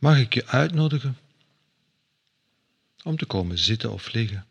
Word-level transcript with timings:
mag 0.00 0.18
ik 0.18 0.34
je 0.34 0.46
uitnodigen 0.46 1.18
om 3.02 3.16
te 3.16 3.26
komen 3.26 3.58
zitten 3.58 3.92
of 3.92 4.12
liggen 4.12 4.46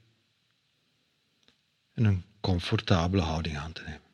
en 1.93 2.03
een 2.03 2.23
comfortabele 2.39 3.21
houding 3.21 3.57
aan 3.57 3.71
te 3.71 3.81
nemen. 3.81 4.07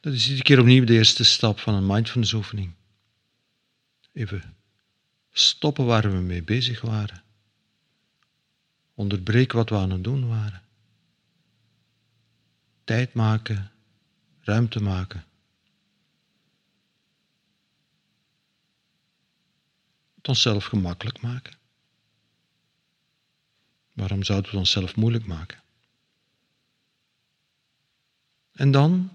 Dat 0.00 0.12
is 0.14 0.24
iedere 0.24 0.42
keer 0.42 0.60
opnieuw 0.60 0.84
de 0.84 0.92
eerste 0.92 1.24
stap 1.24 1.58
van 1.58 1.74
een 1.74 1.86
mindfulness 1.86 2.32
oefening. 2.32 2.72
Even 4.12 4.56
stoppen 5.32 5.84
waar 5.84 6.10
we 6.10 6.16
mee 6.16 6.42
bezig 6.42 6.80
waren. 6.80 7.22
Onderbreken 8.94 9.56
wat 9.56 9.68
we 9.68 9.76
aan 9.76 9.90
het 9.90 10.04
doen 10.04 10.28
waren. 10.28 10.62
Tijd 12.84 13.14
maken, 13.14 13.70
ruimte 14.46 14.82
maken. 14.82 15.24
Het 20.16 20.28
onszelf 20.28 20.64
gemakkelijk 20.64 21.20
maken. 21.20 21.54
Waarom 23.92 24.22
zouden 24.22 24.50
we 24.50 24.56
het 24.56 24.66
onszelf 24.66 24.96
moeilijk 24.96 25.26
maken? 25.26 25.62
En 28.52 28.70
dan 28.70 29.10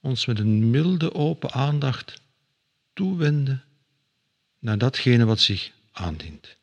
ons 0.00 0.26
met 0.26 0.38
een 0.38 0.70
milde 0.70 1.14
open 1.14 1.50
aandacht 1.52 2.20
toewenden 2.92 3.64
naar 4.58 4.78
datgene 4.78 5.24
wat 5.24 5.40
zich 5.40 5.72
aandient. 5.92 6.56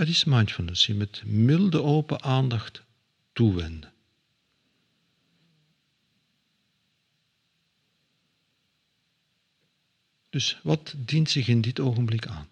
Dat 0.00 0.08
is 0.08 0.24
mindfulness, 0.24 0.86
je 0.86 0.94
met 0.94 1.22
milde 1.24 1.82
open 1.82 2.22
aandacht 2.22 2.82
toewenden. 3.32 3.92
Dus 10.30 10.60
wat 10.62 10.94
dient 10.96 11.30
zich 11.30 11.48
in 11.48 11.60
dit 11.60 11.80
ogenblik 11.80 12.26
aan? 12.26 12.48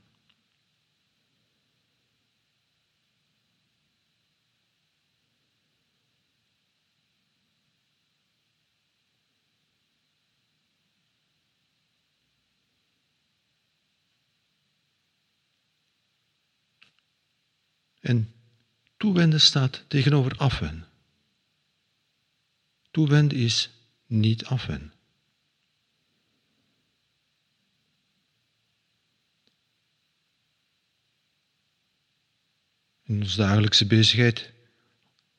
En 18.08 18.32
toewenden 18.96 19.40
staat 19.40 19.84
tegenover 19.88 20.36
afwenden. 20.36 20.86
Toewenden 22.90 23.38
is 23.38 23.70
niet 24.06 24.44
afwenden. 24.44 24.92
In 33.04 33.20
onze 33.20 33.36
dagelijkse 33.36 33.86
bezigheid, 33.86 34.52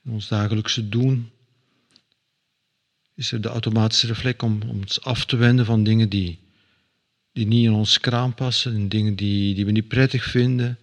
in 0.03 0.11
ons 0.11 0.27
dagelijkse 0.27 0.89
doen, 0.89 1.31
is 3.13 3.31
er 3.31 3.41
de 3.41 3.49
automatische 3.49 4.07
reflex 4.07 4.43
om, 4.43 4.61
om 4.61 4.79
ons 4.79 5.01
af 5.01 5.25
te 5.25 5.35
wenden 5.35 5.65
van 5.65 5.83
dingen 5.83 6.09
die, 6.09 6.39
die 7.31 7.47
niet 7.47 7.65
in 7.65 7.73
ons 7.73 7.99
kraam 7.99 8.33
passen, 8.33 8.75
en 8.75 8.89
dingen 8.89 9.15
die, 9.15 9.55
die 9.55 9.65
we 9.65 9.71
niet 9.71 9.87
prettig 9.87 10.23
vinden, 10.23 10.79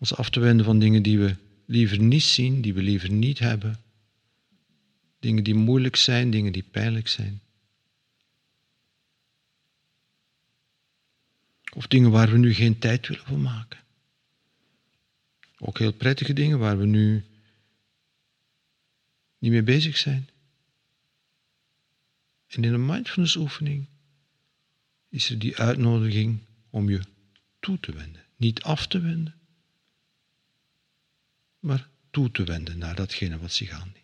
ons 0.00 0.14
af 0.14 0.30
te 0.30 0.40
wenden 0.40 0.64
van 0.64 0.78
dingen 0.78 1.02
die 1.02 1.18
we 1.18 1.36
liever 1.66 1.98
niet 1.98 2.22
zien, 2.22 2.60
die 2.60 2.74
we 2.74 2.82
liever 2.82 3.10
niet 3.10 3.38
hebben. 3.38 3.80
Dingen 5.18 5.44
die 5.44 5.54
moeilijk 5.54 5.96
zijn, 5.96 6.30
dingen 6.30 6.52
die 6.52 6.62
pijnlijk 6.62 7.08
zijn. 7.08 7.40
Of 11.74 11.86
dingen 11.86 12.10
waar 12.10 12.30
we 12.30 12.38
nu 12.38 12.54
geen 12.54 12.78
tijd 12.78 13.06
willen 13.08 13.24
voor 13.24 13.38
maken. 13.38 13.78
Ook 15.58 15.78
heel 15.78 15.92
prettige 15.92 16.32
dingen 16.32 16.58
waar 16.58 16.78
we 16.78 16.86
nu 16.86 17.24
niet 19.38 19.50
mee 19.50 19.62
bezig 19.62 19.96
zijn. 19.96 20.28
En 22.46 22.64
in 22.64 22.72
een 22.72 22.86
mindfulness 22.86 23.36
oefening 23.36 23.86
is 25.08 25.30
er 25.30 25.38
die 25.38 25.56
uitnodiging 25.56 26.38
om 26.70 26.88
je 26.88 27.00
toe 27.60 27.80
te 27.80 27.92
wenden, 27.92 28.24
niet 28.36 28.62
af 28.62 28.86
te 28.86 29.00
wenden, 29.00 29.39
maar 31.60 31.88
toe 32.10 32.30
te 32.30 32.44
wenden 32.44 32.78
naar 32.78 32.94
datgene 32.94 33.38
wat 33.38 33.52
zich 33.52 33.70
aandient. 33.70 33.98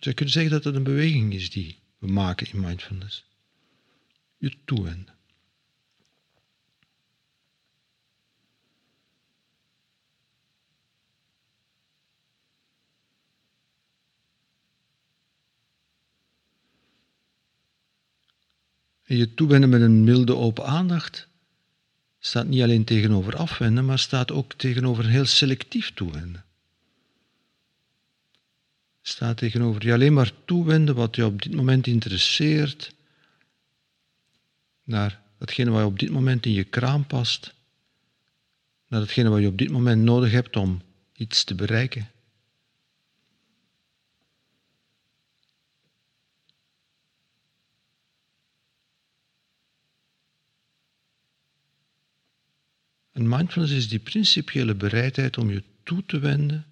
Je 0.00 0.14
kunt 0.14 0.30
zeggen 0.30 0.52
dat 0.52 0.64
het 0.64 0.74
een 0.74 0.82
beweging 0.82 1.34
is 1.34 1.50
die 1.50 1.78
we 1.98 2.06
maken 2.06 2.46
in 2.52 2.60
mindfulness. 2.60 3.24
Je 4.36 4.56
toewenden. 4.64 5.17
En 19.08 19.16
je 19.16 19.34
toewenden 19.34 19.68
met 19.68 19.80
een 19.80 20.04
milde 20.04 20.36
open 20.36 20.66
aandacht 20.66 21.28
staat 22.18 22.46
niet 22.46 22.62
alleen 22.62 22.84
tegenover 22.84 23.36
afwenden, 23.36 23.84
maar 23.84 23.98
staat 23.98 24.32
ook 24.32 24.54
tegenover 24.54 25.06
heel 25.06 25.24
selectief 25.24 25.94
toewenden. 25.94 26.44
Staat 29.02 29.36
tegenover 29.36 29.86
je 29.86 29.92
alleen 29.92 30.12
maar 30.12 30.32
toewenden 30.44 30.94
wat 30.94 31.16
je 31.16 31.24
op 31.24 31.42
dit 31.42 31.54
moment 31.54 31.86
interesseert, 31.86 32.94
naar 34.84 35.20
datgene 35.38 35.70
wat 35.70 35.80
je 35.80 35.86
op 35.86 35.98
dit 35.98 36.10
moment 36.10 36.46
in 36.46 36.52
je 36.52 36.64
kraam 36.64 37.06
past, 37.06 37.54
naar 38.88 39.00
datgene 39.00 39.28
wat 39.28 39.40
je 39.40 39.46
op 39.46 39.58
dit 39.58 39.70
moment 39.70 40.02
nodig 40.02 40.30
hebt 40.30 40.56
om 40.56 40.82
iets 41.12 41.44
te 41.44 41.54
bereiken. 41.54 42.10
En 53.28 53.36
mindfulness 53.36 53.72
is 53.72 53.88
die 53.88 53.98
principiële 53.98 54.74
bereidheid 54.74 55.38
om 55.38 55.50
je 55.50 55.62
toe 55.82 56.04
te 56.06 56.18
wenden 56.18 56.66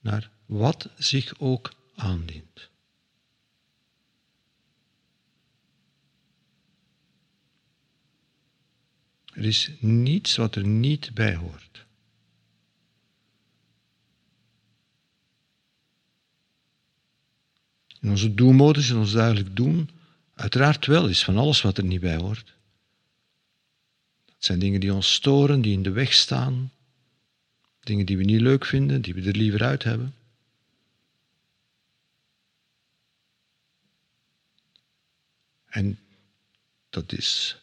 naar 0.00 0.30
wat 0.46 0.88
zich 0.96 1.38
ook 1.38 1.72
aandient. 1.94 2.70
Er 9.24 9.44
is 9.44 9.70
niets 9.80 10.36
wat 10.36 10.54
er 10.54 10.66
niet 10.66 11.14
bij 11.14 11.34
hoort. 11.34 11.86
In 18.00 18.10
onze 18.10 18.34
doelmodus, 18.34 18.90
in 18.90 18.96
ons 18.96 19.12
dagelijk 19.12 19.56
doen, 19.56 19.90
uiteraard 20.34 20.86
wel 20.86 21.08
is 21.08 21.24
van 21.24 21.36
alles 21.36 21.60
wat 21.60 21.78
er 21.78 21.84
niet 21.84 22.00
bij 22.00 22.16
hoort. 22.16 22.58
Het 24.40 24.48
zijn 24.48 24.58
dingen 24.58 24.80
die 24.80 24.94
ons 24.94 25.12
storen, 25.14 25.60
die 25.60 25.72
in 25.72 25.82
de 25.82 25.90
weg 25.90 26.12
staan. 26.12 26.72
Dingen 27.80 28.06
die 28.06 28.16
we 28.16 28.24
niet 28.24 28.40
leuk 28.40 28.64
vinden, 28.64 29.02
die 29.02 29.14
we 29.14 29.22
er 29.22 29.36
liever 29.36 29.62
uit 29.62 29.82
hebben. 29.82 30.14
En 35.66 35.98
dat 36.90 37.12
is, 37.12 37.60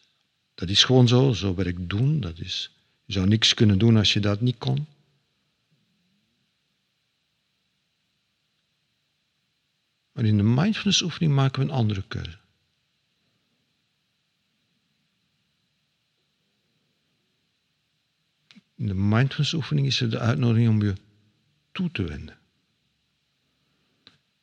dat 0.54 0.68
is 0.68 0.84
gewoon 0.84 1.08
zo, 1.08 1.32
zo 1.32 1.54
werk 1.54 1.88
doen. 1.88 2.20
Dat 2.20 2.38
is, 2.38 2.70
je 3.04 3.12
zou 3.12 3.26
niks 3.26 3.54
kunnen 3.54 3.78
doen 3.78 3.96
als 3.96 4.12
je 4.12 4.20
dat 4.20 4.40
niet 4.40 4.58
kon. 4.58 4.86
Maar 10.12 10.24
in 10.24 10.36
de 10.36 10.42
mindfulness 10.42 11.02
oefening 11.02 11.34
maken 11.34 11.62
we 11.62 11.68
een 11.68 11.74
andere 11.74 12.02
keuze. 12.08 12.38
In 18.78 18.86
de 18.86 18.94
mindfulness 18.94 19.52
oefening 19.52 19.86
is 19.86 20.00
er 20.00 20.10
de 20.10 20.18
uitnodiging 20.18 20.68
om 20.68 20.82
je 20.82 20.94
toe 21.72 21.90
te 21.90 22.02
wenden. 22.02 22.38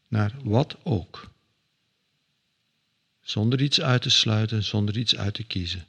Naar 0.07 0.35
wat 0.43 0.77
ook. 0.83 1.33
zonder 3.21 3.61
iets 3.61 3.81
uit 3.81 4.01
te 4.01 4.09
sluiten, 4.09 4.63
zonder 4.63 4.97
iets 4.97 5.15
uit 5.15 5.33
te 5.33 5.43
kiezen. 5.43 5.87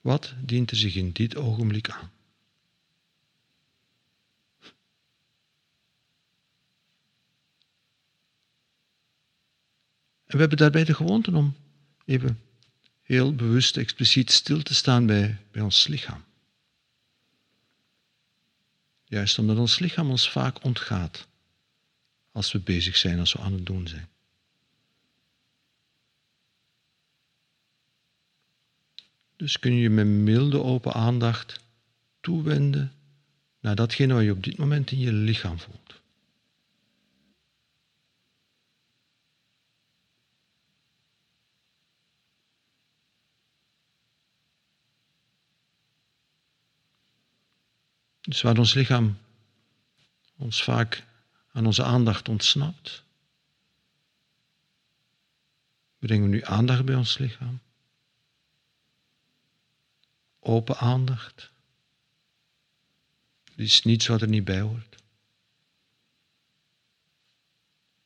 Wat 0.00 0.34
dient 0.44 0.70
er 0.70 0.76
zich 0.76 0.94
in 0.94 1.12
dit 1.12 1.36
ogenblik 1.36 1.90
aan? 1.90 2.10
En 10.24 10.36
we 10.36 10.42
hebben 10.42 10.58
daarbij 10.58 10.84
de 10.84 10.94
gewoonte 10.94 11.32
om 11.32 11.56
even 12.04 12.40
heel 13.00 13.34
bewust, 13.34 13.76
expliciet 13.76 14.30
stil 14.30 14.62
te 14.62 14.74
staan 14.74 15.06
bij, 15.06 15.38
bij 15.50 15.62
ons 15.62 15.86
lichaam. 15.86 16.24
Juist 19.04 19.38
omdat 19.38 19.58
ons 19.58 19.78
lichaam 19.78 20.10
ons 20.10 20.30
vaak 20.30 20.64
ontgaat 20.64 21.28
als 22.32 22.52
we 22.52 22.58
bezig 22.58 22.96
zijn, 22.96 23.18
als 23.18 23.32
we 23.32 23.38
aan 23.38 23.52
het 23.52 23.66
doen 23.66 23.88
zijn. 23.88 24.08
Dus 29.40 29.58
kun 29.58 29.74
je 29.74 29.90
met 29.90 30.06
milde 30.06 30.62
open 30.62 30.92
aandacht 30.92 31.60
toewenden 32.20 32.92
naar 33.60 33.74
datgene 33.74 34.14
wat 34.14 34.22
je 34.22 34.30
op 34.30 34.42
dit 34.42 34.56
moment 34.56 34.90
in 34.90 34.98
je 34.98 35.12
lichaam 35.12 35.58
voelt. 35.58 36.00
Dus 48.20 48.42
waar 48.42 48.58
ons 48.58 48.74
lichaam 48.74 49.18
ons 50.36 50.62
vaak 50.62 51.04
aan 51.52 51.66
onze 51.66 51.84
aandacht 51.84 52.28
ontsnapt, 52.28 53.04
brengen 55.98 56.30
we 56.30 56.36
nu 56.36 56.44
aandacht 56.44 56.84
bij 56.84 56.94
ons 56.94 57.18
lichaam 57.18 57.60
open 60.40 60.76
aandacht. 60.76 61.50
Er 63.56 63.64
is 63.64 63.82
niets 63.82 64.06
wat 64.06 64.22
er 64.22 64.28
niet 64.28 64.44
bij 64.44 64.60
hoort. 64.60 64.96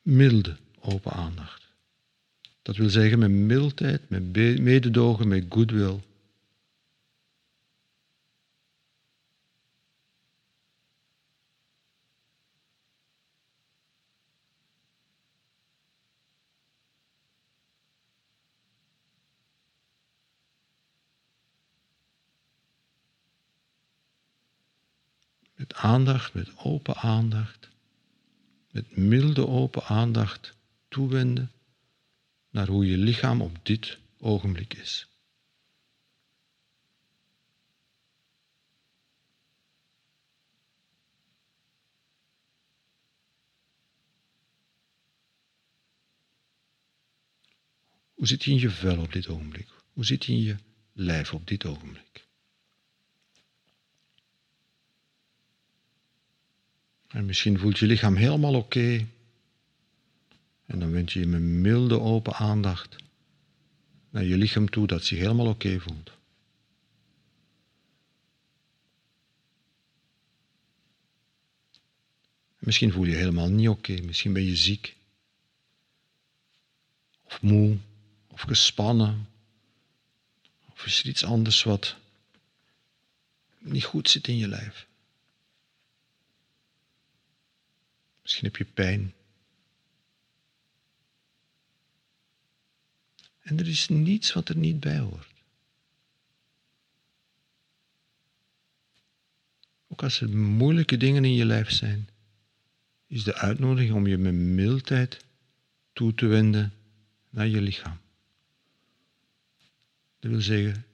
Milde 0.02 0.56
open 0.80 1.12
aandacht. 1.12 1.62
Dat 2.62 2.76
wil 2.76 2.90
zeggen 2.90 3.18
met 3.18 3.30
mildheid, 3.30 4.08
met 4.08 4.22
mededogen, 4.60 5.28
met 5.28 5.44
goodwill. 5.48 6.00
Aandacht, 25.74 26.34
met 26.34 26.56
open 26.56 26.96
aandacht, 26.96 27.68
met 28.70 28.96
milde 28.96 29.46
open 29.46 29.84
aandacht 29.84 30.56
toewenden 30.88 31.52
naar 32.50 32.66
hoe 32.66 32.86
je 32.86 32.96
lichaam 32.96 33.40
op 33.40 33.58
dit 33.62 33.98
ogenblik 34.18 34.74
is. 34.74 35.08
Hoe 48.14 48.26
zit 48.26 48.44
je 48.44 48.50
in 48.50 48.58
je 48.58 48.70
vel 48.70 48.98
op 48.98 49.12
dit 49.12 49.28
ogenblik? 49.28 49.68
Hoe 49.92 50.04
zit 50.04 50.24
je 50.24 50.32
in 50.32 50.42
je 50.42 50.56
lijf 50.92 51.34
op 51.34 51.46
dit 51.46 51.64
ogenblik? 51.64 52.23
En 57.14 57.24
misschien 57.24 57.58
voelt 57.58 57.78
je 57.78 57.86
lichaam 57.86 58.16
helemaal 58.16 58.54
oké. 58.54 59.06
En 60.66 60.78
dan 60.78 60.90
wend 60.90 61.12
je 61.12 61.20
je 61.20 61.26
met 61.26 61.40
milde 61.40 62.00
open 62.00 62.34
aandacht 62.34 62.96
naar 64.10 64.24
je 64.24 64.36
lichaam 64.36 64.70
toe 64.70 64.86
dat 64.86 65.04
zich 65.04 65.18
helemaal 65.18 65.46
oké 65.46 65.80
voelt. 65.80 66.10
Misschien 72.58 72.92
voel 72.92 73.04
je 73.04 73.10
je 73.10 73.16
helemaal 73.16 73.48
niet 73.48 73.68
oké, 73.68 74.00
misschien 74.00 74.32
ben 74.32 74.44
je 74.44 74.56
ziek. 74.56 74.96
Of 77.22 77.42
moe, 77.42 77.76
of 78.26 78.40
gespannen. 78.40 79.28
Of 80.72 80.86
is 80.86 81.00
er 81.00 81.06
iets 81.08 81.24
anders 81.24 81.62
wat 81.62 81.96
niet 83.58 83.84
goed 83.84 84.10
zit 84.10 84.28
in 84.28 84.36
je 84.36 84.48
lijf. 84.48 84.86
Misschien 88.24 88.44
heb 88.44 88.56
je 88.56 88.64
pijn. 88.64 89.14
En 93.40 93.58
er 93.58 93.68
is 93.68 93.88
niets 93.88 94.32
wat 94.32 94.48
er 94.48 94.56
niet 94.56 94.80
bij 94.80 94.98
hoort. 94.98 95.32
Ook 99.88 100.02
als 100.02 100.20
er 100.20 100.36
moeilijke 100.36 100.96
dingen 100.96 101.24
in 101.24 101.34
je 101.34 101.44
lijf 101.44 101.70
zijn, 101.70 102.08
is 103.06 103.24
de 103.24 103.34
uitnodiging 103.34 103.94
om 103.94 104.06
je 104.06 104.18
met 104.18 104.34
mildheid 104.34 105.24
toe 105.92 106.14
te 106.14 106.26
wenden 106.26 106.72
naar 107.30 107.48
je 107.48 107.60
lichaam. 107.60 107.98
Dat 110.18 110.30
wil 110.30 110.40
zeggen, 110.40 110.84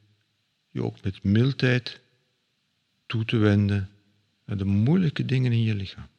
je 0.70 0.82
ook 0.82 1.02
met 1.02 1.22
mildheid 1.22 2.00
toe 3.06 3.24
te 3.24 3.36
wenden 3.36 3.90
naar 4.44 4.56
de 4.56 4.64
moeilijke 4.64 5.24
dingen 5.24 5.52
in 5.52 5.62
je 5.62 5.74
lichaam. 5.74 6.09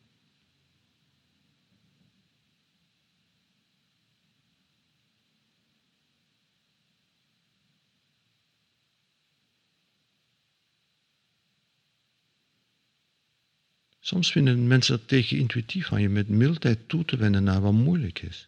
Soms 14.11 14.31
vinden 14.31 14.67
mensen 14.67 14.97
dat 14.97 15.07
tegen 15.07 15.37
intuïtief 15.37 15.87
van 15.87 16.01
je 16.01 16.09
met 16.09 16.29
mildheid 16.29 16.89
toe 16.89 17.05
te 17.05 17.17
wenden 17.17 17.43
naar 17.43 17.61
wat 17.61 17.73
moeilijk 17.73 18.21
is. 18.21 18.47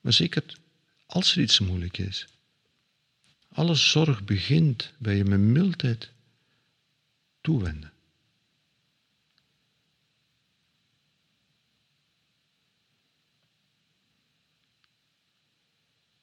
Maar 0.00 0.12
zeker 0.12 0.44
als 1.06 1.36
er 1.36 1.42
iets 1.42 1.60
moeilijk 1.60 1.98
is. 1.98 2.26
Alle 3.48 3.74
zorg 3.74 4.24
begint 4.24 4.92
bij 4.98 5.16
je 5.16 5.24
met 5.24 5.40
mildheid 5.40 6.10
toewenden. 7.40 7.92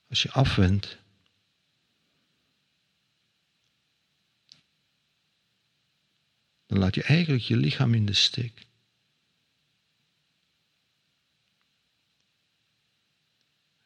Als 0.10 0.22
je 0.22 0.32
afwendt 0.32 1.03
dan 6.74 6.82
laat 6.82 6.96
je 6.96 7.04
eigenlijk 7.04 7.44
je 7.44 7.58
lichaam 7.58 7.94
in 7.94 8.06
de 8.06 8.14
steek. 8.14 8.68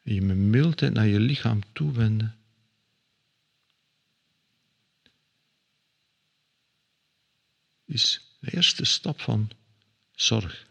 Je 0.01 0.21
met 0.21 0.37
mildheid 0.37 0.93
naar 0.93 1.07
je 1.07 1.19
lichaam 1.19 1.61
toewenden. 1.73 2.39
Is 7.85 8.35
de 8.39 8.55
eerste 8.55 8.85
stap 8.85 9.21
van 9.21 9.49
zorg. 10.11 10.67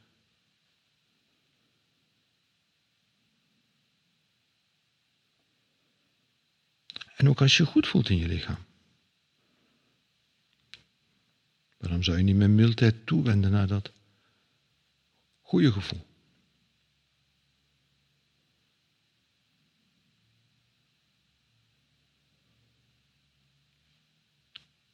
En 7.16 7.28
ook 7.28 7.40
als 7.40 7.56
je 7.56 7.66
goed 7.66 7.86
voelt 7.86 8.08
in 8.08 8.16
je 8.16 8.28
lichaam. 8.28 8.64
Waarom 11.76 12.02
zou 12.02 12.16
je 12.16 12.22
niet 12.22 12.36
met 12.36 12.50
mildheid 12.50 13.06
toewenden 13.06 13.50
naar 13.50 13.66
dat 13.66 13.92
goede 15.40 15.72
gevoel? 15.72 16.06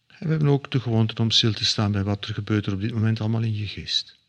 En 0.07 0.29
we 0.29 0.35
hebben 0.35 0.49
ook 0.49 0.71
de 0.71 0.81
gewoonte 0.81 1.23
om 1.23 1.31
stil 1.31 1.53
te 1.53 1.65
staan 1.65 1.93
bij 1.93 2.05
wat 2.05 2.25
er 2.25 2.35
gebeurt 2.35 2.67
er 2.67 2.73
op 2.73 2.81
dit 2.81 2.93
moment 2.93 3.21
allemaal 3.21 3.43
in 3.43 3.55
je 3.55 3.67
geest. 3.67 4.21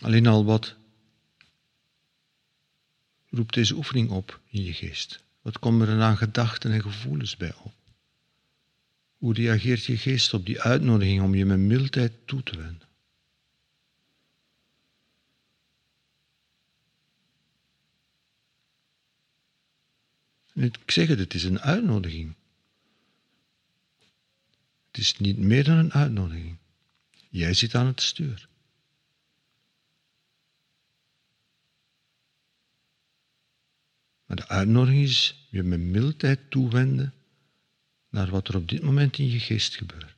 Alleen 0.00 0.26
al 0.26 0.44
wat 0.44 0.76
roept 3.30 3.54
deze 3.54 3.74
oefening 3.74 4.10
op 4.10 4.40
in 4.48 4.62
je 4.62 4.72
geest? 4.72 5.22
Wat 5.42 5.58
komen 5.58 5.88
er 5.88 6.02
aan 6.02 6.16
gedachten 6.16 6.72
en 6.72 6.82
gevoelens 6.82 7.36
bij 7.36 7.54
op? 7.54 7.74
Hoe 9.16 9.34
reageert 9.34 9.84
je 9.84 9.96
geest 9.96 10.34
op 10.34 10.46
die 10.46 10.60
uitnodiging 10.60 11.22
om 11.22 11.34
je 11.34 11.44
met 11.44 11.58
mildheid 11.58 12.12
toe 12.24 12.42
te 12.42 12.56
wenden? 12.56 12.88
ik 20.54 20.90
zeg 20.90 21.08
het, 21.08 21.18
het 21.18 21.34
is 21.34 21.44
een 21.44 21.60
uitnodiging. 21.60 22.34
Het 24.86 25.00
is 25.00 25.18
niet 25.18 25.38
meer 25.38 25.64
dan 25.64 25.76
een 25.76 25.92
uitnodiging. 25.92 26.56
Jij 27.28 27.54
zit 27.54 27.74
aan 27.74 27.86
het 27.86 28.00
stuur. 28.00 28.48
Maar 34.30 34.38
de 34.38 34.48
uitnodiging 34.48 35.02
is 35.02 35.46
je 35.48 35.62
met 35.62 35.80
mildheid 35.80 36.50
toewenden 36.50 37.14
naar 38.08 38.30
wat 38.30 38.48
er 38.48 38.56
op 38.56 38.68
dit 38.68 38.82
moment 38.82 39.18
in 39.18 39.30
je 39.30 39.38
geest 39.38 39.76
gebeurt. 39.76 40.16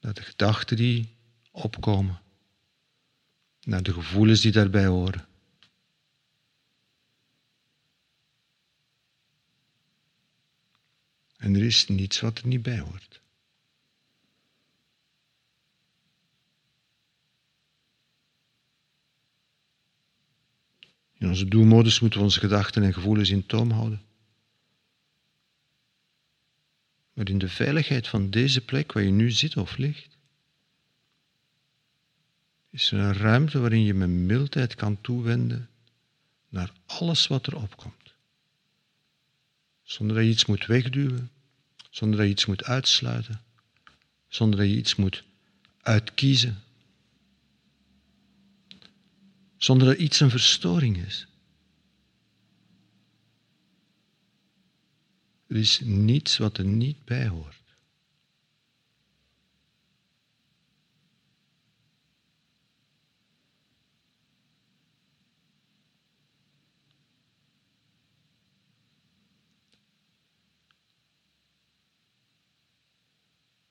Naar 0.00 0.14
de 0.14 0.22
gedachten 0.22 0.76
die 0.76 1.16
opkomen. 1.50 2.20
Naar 3.60 3.82
de 3.82 3.92
gevoelens 3.92 4.40
die 4.40 4.52
daarbij 4.52 4.86
horen. 4.86 5.28
En 11.36 11.54
er 11.54 11.62
is 11.62 11.88
niets 11.88 12.20
wat 12.20 12.38
er 12.38 12.46
niet 12.46 12.62
bij 12.62 12.78
hoort. 12.78 13.20
In 21.18 21.28
onze 21.28 21.48
doelmodus 21.48 22.00
moeten 22.00 22.18
we 22.18 22.24
onze 22.24 22.40
gedachten 22.40 22.82
en 22.82 22.94
gevoelens 22.94 23.30
in 23.30 23.46
toom 23.46 23.70
houden. 23.70 24.02
Maar 27.12 27.28
in 27.28 27.38
de 27.38 27.48
veiligheid 27.48 28.08
van 28.08 28.30
deze 28.30 28.64
plek 28.64 28.92
waar 28.92 29.02
je 29.02 29.10
nu 29.10 29.30
zit 29.30 29.56
of 29.56 29.76
ligt, 29.76 30.16
is 32.70 32.90
er 32.92 32.98
een 32.98 33.14
ruimte 33.14 33.58
waarin 33.58 33.82
je 33.82 33.94
met 33.94 34.08
mildheid 34.08 34.74
kan 34.74 35.00
toewenden 35.00 35.68
naar 36.48 36.72
alles 36.86 37.26
wat 37.26 37.46
er 37.46 37.56
opkomt. 37.56 38.14
Zonder 39.82 40.16
dat 40.16 40.24
je 40.24 40.30
iets 40.30 40.46
moet 40.46 40.66
wegduwen, 40.66 41.30
zonder 41.90 42.18
dat 42.18 42.26
je 42.26 42.32
iets 42.32 42.46
moet 42.46 42.64
uitsluiten, 42.64 43.42
zonder 44.28 44.58
dat 44.58 44.68
je 44.68 44.76
iets 44.76 44.94
moet 44.94 45.24
uitkiezen, 45.80 46.62
zonder 49.58 49.86
dat 49.86 49.96
iets 49.96 50.20
een 50.20 50.30
verstoring 50.30 50.96
is. 50.96 51.26
Er 55.46 55.56
is 55.56 55.80
niets 55.80 56.38
wat 56.38 56.58
er 56.58 56.64
niet 56.64 57.04
bij 57.04 57.28
hoort. 57.28 57.56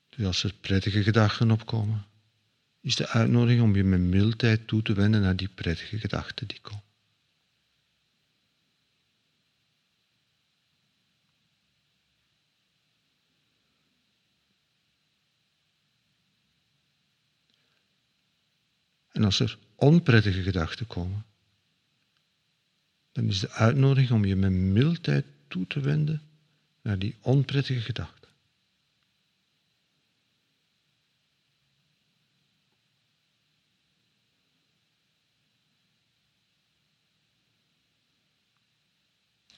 Dus 0.08 0.26
als 0.26 0.42
er 0.42 0.54
prettige 0.60 1.02
gedachten 1.02 1.50
opkomen, 1.50 2.06
is 2.80 2.96
de 2.96 3.08
uitnodiging 3.08 3.62
om 3.62 3.76
je 3.76 3.84
met 3.84 4.00
mildheid 4.00 4.66
toe 4.66 4.82
te 4.82 4.92
wenden 4.92 5.20
naar 5.20 5.36
die 5.36 5.48
prettige 5.48 5.98
gedachten 5.98 6.46
die 6.46 6.60
komen. 6.60 6.86
En 19.18 19.24
als 19.24 19.40
er 19.40 19.58
onprettige 19.74 20.42
gedachten 20.42 20.86
komen, 20.86 21.24
dan 23.12 23.28
is 23.28 23.38
de 23.38 23.50
uitnodiging 23.50 24.10
om 24.10 24.24
je 24.24 24.36
met 24.36 24.50
mildheid 24.50 25.24
toe 25.48 25.66
te 25.66 25.80
wenden 25.80 26.22
naar 26.82 26.98
die 26.98 27.16
onprettige 27.20 27.80
gedachten. 27.80 28.17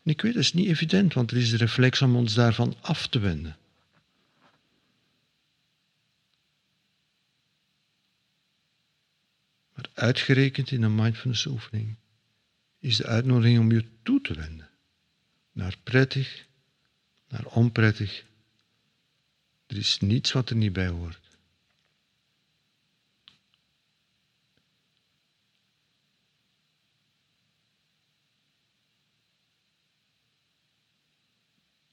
En 0.02 0.10
ik 0.10 0.20
weet, 0.20 0.34
dat 0.34 0.42
is 0.42 0.52
niet 0.52 0.68
evident, 0.68 1.14
want 1.14 1.30
er 1.30 1.36
is 1.36 1.50
de 1.50 1.56
reflex 1.56 2.02
om 2.02 2.16
ons 2.16 2.34
daarvan 2.34 2.76
af 2.80 3.06
te 3.06 3.18
wenden. 3.18 3.58
Maar 9.74 9.90
uitgerekend 9.94 10.70
in 10.70 10.82
een 10.82 10.94
mindfulness 10.94 11.46
oefening 11.46 11.96
is 12.78 12.96
de 12.96 13.06
uitnodiging 13.06 13.58
om 13.58 13.72
je 13.72 13.84
toe 14.02 14.20
te 14.20 14.34
wenden 14.34 14.70
naar 15.52 15.76
prettig, 15.82 16.46
naar 17.28 17.44
onprettig. 17.44 18.24
Er 19.66 19.76
is 19.76 19.98
niets 19.98 20.32
wat 20.32 20.50
er 20.50 20.56
niet 20.56 20.72
bij 20.72 20.88
hoort. 20.88 21.29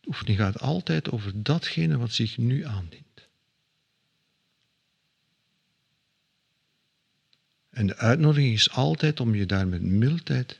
Oefening 0.08 0.38
gaat 0.38 0.60
altijd 0.60 1.12
over 1.12 1.44
datgene 1.44 1.98
wat 1.98 2.12
zich 2.12 2.38
nu 2.38 2.66
aandient. 2.66 3.06
En 7.70 7.88
de 7.88 7.96
uitnodiging 7.96 8.54
is 8.54 8.70
altijd 8.70 9.20
om 9.20 9.36
je 9.36 9.46
daar 9.46 9.68
met 9.68 9.82
mildheid, 9.82 10.60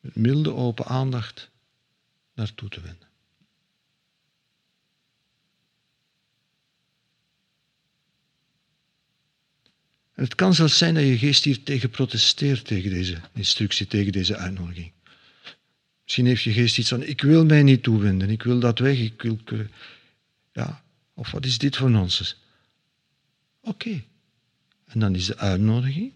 met 0.00 0.14
milde 0.14 0.52
open 0.52 0.84
aandacht 0.86 1.50
naartoe 2.34 2.68
te 2.68 2.80
wenden. 2.80 3.08
En 10.14 10.24
het 10.24 10.34
kan 10.34 10.54
zelfs 10.54 10.78
zijn 10.78 10.94
dat 10.94 11.02
je 11.02 11.18
geest 11.18 11.44
hier 11.44 11.62
tegen 11.62 11.90
protesteert, 11.90 12.64
tegen 12.64 12.90
deze 12.90 13.20
instructie, 13.32 13.86
tegen 13.86 14.12
deze 14.12 14.36
uitnodiging. 14.36 14.92
Misschien 16.14 16.34
heeft 16.34 16.56
je 16.56 16.62
geest 16.62 16.78
iets 16.78 16.88
van, 16.88 17.02
ik 17.02 17.22
wil 17.22 17.44
mij 17.44 17.62
niet 17.62 17.82
toewenden, 17.82 18.30
ik 18.30 18.42
wil 18.42 18.60
dat 18.60 18.78
weg, 18.78 18.98
ik 18.98 19.22
wil... 19.22 19.38
Ja, 20.52 20.84
of 21.14 21.30
wat 21.30 21.44
is 21.44 21.58
dit 21.58 21.76
voor 21.76 21.90
nonsens? 21.90 22.36
Oké. 23.60 24.04
En 24.84 25.00
dan 25.00 25.14
is 25.14 25.26
de 25.26 25.36
uitnodiging 25.36 26.12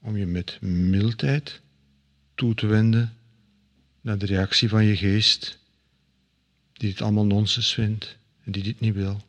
om 0.00 0.16
je 0.16 0.26
met 0.26 0.60
mildheid 0.60 1.60
toe 2.34 2.54
te 2.54 2.66
wenden 2.66 3.16
naar 4.00 4.18
de 4.18 4.26
reactie 4.26 4.68
van 4.68 4.84
je 4.84 4.96
geest, 4.96 5.58
die 6.72 6.90
het 6.90 7.02
allemaal 7.02 7.26
nonsens 7.26 7.74
vindt 7.74 8.16
en 8.44 8.52
die 8.52 8.62
dit 8.62 8.80
niet 8.80 8.94
wil. 8.94 9.22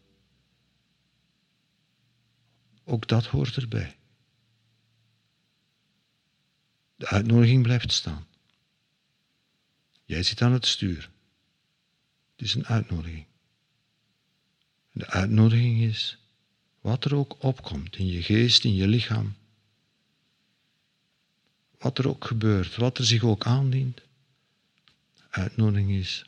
Ook 2.84 3.08
dat 3.08 3.26
hoort 3.26 3.56
erbij. 3.56 3.96
De 6.96 7.08
uitnodiging 7.08 7.64
blijft 7.64 7.92
staan. 7.92 8.32
Jij 10.04 10.24
zit 10.24 10.42
aan 10.42 10.54
het 10.54 10.66
stuur. 10.66 11.10
Het 12.32 12.46
is 12.46 12.54
een 12.54 12.66
uitnodiging. 12.66 13.26
De 14.92 15.08
uitnodiging 15.08 15.82
is, 15.82 16.18
wat 16.82 17.06
er 17.06 17.16
ook 17.16 17.44
opkomt 17.44 17.96
in 17.96 18.08
je 18.08 18.22
geest, 18.22 18.64
in 18.64 18.76
je 18.76 18.88
lichaam, 18.88 19.36
wat 21.78 21.98
er 21.98 22.08
ook 22.08 22.26
gebeurt, 22.26 22.76
wat 22.76 22.98
er 22.98 23.06
zich 23.06 23.24
ook 23.24 23.46
aandient, 23.46 24.02
uitnodiging 25.30 25.92
is 25.92 26.26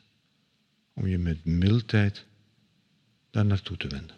om 0.94 1.08
je 1.08 1.18
met 1.18 1.46
mildheid 1.46 2.26
daar 3.32 3.46
naartoe 3.46 3.78
te 3.78 3.88
wenden. 3.88 4.18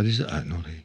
Dat 0.00 0.08
is 0.08 0.16
de 0.16 0.26
uitnodiging. 0.26 0.84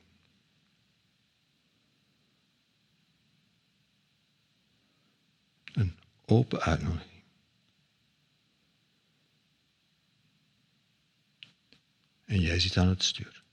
En 5.74 5.98
open 6.26 6.62
uitnodiging. 6.62 7.24
En 12.26 12.40
jij 12.40 12.60
zit 12.60 12.78
aan 12.78 12.88
het 12.88 13.04
stuur. 13.04 13.45